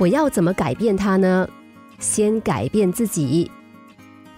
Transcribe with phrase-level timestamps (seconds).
[0.00, 1.46] 我要怎么改变他呢？
[1.98, 3.50] 先改变自己。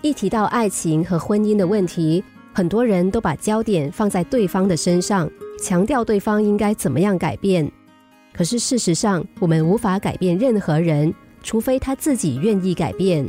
[0.01, 5.31] 一提到爱情和婚姻的问题，很多人都把焦点放在对方的身上，
[5.63, 7.71] 强调对方应该怎么样改变。
[8.33, 11.15] 可是事实上，我们无法改变任何人，
[11.45, 13.25] 除非他自己愿意改变。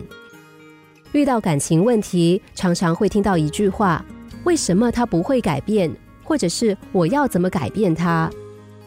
[1.11, 4.03] 遇到感情问题，常常会听到一句话
[4.43, 5.87] ：“为什么他不会改变？”
[6.25, 8.27] 或者是“我要怎么改变他？”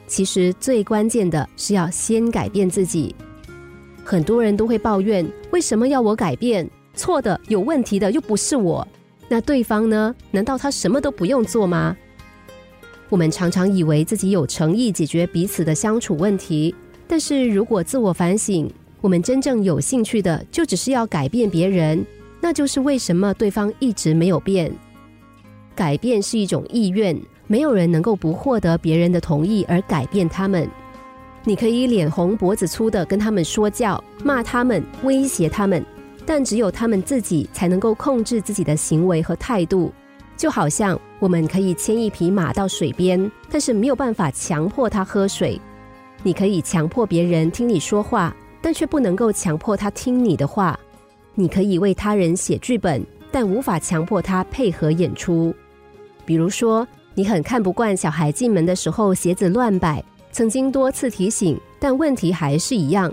[0.08, 3.14] 其实最关键的是要先改变自己。
[4.06, 6.70] 很多人都会抱怨：“为什么要我改变？
[6.94, 8.86] 错的、有问题的又不是我，
[9.28, 10.14] 那对方呢？
[10.30, 11.96] 难道他什么都不用做吗？”
[13.10, 16.72] 我们常常以为自己有诚意解决彼此的相处问题，
[17.08, 18.70] 但是如果自我反省，
[19.00, 22.06] 我们真正有兴趣的就只是要改变别人，
[22.40, 24.72] 那就是为什么对方一直没有变。
[25.74, 30.70] 改变是一种意愿，没有人能够不获得别人的同意而改变他们。
[31.48, 35.80] 你可以脸红脖子粗的跟他们说教、骂他们、威胁他们，
[36.26, 39.92] 但只有他们自己才能够控制自己的行为和态度。
[40.36, 45.58] 就好像我们可以牵一匹马到水边，但是没有办法强迫他喝水。
[46.24, 50.76] 你可以强迫别人听你说话，但却不能够强迫他听你的话。
[51.36, 55.54] 你可以为他人写剧本，但无法强迫他配合演出。
[56.24, 60.02] 比如说，你很看不惯小孩进门的时候鞋子乱摆，
[60.36, 63.10] 曾经多次提醒，但问题还是一样。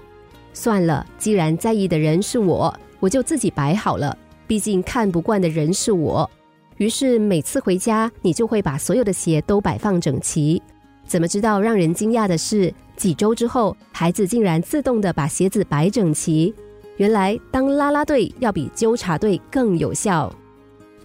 [0.51, 4.17] 算了，既然在意的人是我，我就自己摆好了。
[4.45, 6.29] 毕竟看不惯的人是我。
[6.75, 10.61] 于是每次回家，你就会把所有的鞋都摆放整齐。
[11.07, 16.53] 怎么知道让人惊讶的是，几周之后，孩子竟然自动的把鞋子摆整齐。
[16.97, 20.29] 原来当啦啦队要比纠察队更有效。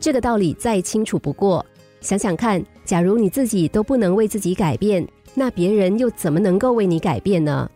[0.01, 1.65] 这个道理再清楚不过。
[2.01, 5.07] 想想看，假如你自己都不能为自己改变，
[5.39, 7.71] 那别人又怎么能够为你改变呢？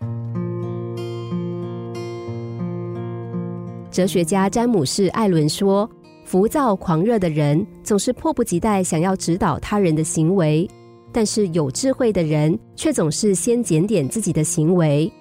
[3.88, 5.88] 哲学家詹姆士·艾伦说。
[6.24, 10.66] 浮躁狂热的人总是迫不及待想要指导他人的行为，
[11.12, 15.12] 但是有智慧的人却总是先检点自己的行为。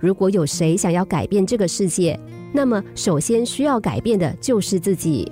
[0.00, 2.18] 如果有谁想要改变这个世界，
[2.52, 5.30] 那么首先需要改变的就是自己。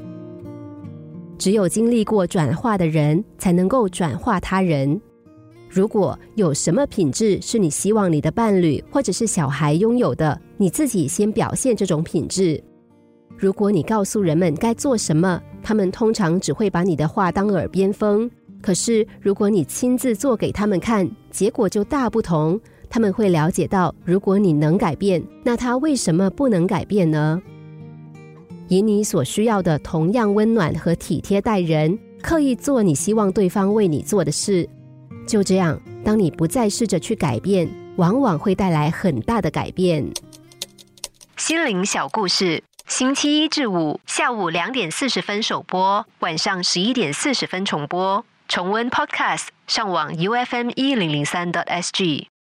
[1.37, 5.01] 只有经历过转化的人，才能够转化他人。
[5.75, 12.63] 如果有什么品质是你希望你的伴侣或者是小孩拥有的，你自己先表现这种品质。
[13.37, 18.31] 如果你告诉人们该做什么，他们通常只会把你的话当耳边风。
[18.63, 22.59] 可是，如果你亲自做给他们看，结果就大不同。
[22.89, 27.43] 他们会了解到，如果你能改变，那他为什么不能改变呢？
[28.69, 34.69] 以你所需要的同样温暖和体贴待人，刻意做你希望对方为你做的事。
[35.27, 40.11] 就这样，当你不再试着去改变，往往会带来很大的改变。
[41.37, 42.63] 心灵小故事。
[42.87, 48.25] 星期一至五下午两点四十分首播，晚上十一点四十分重播。
[48.47, 52.29] 重温 Podcast，上网 U F M 一零零三 t S G。